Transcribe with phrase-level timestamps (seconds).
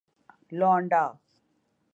[0.59, 1.03] لونڈا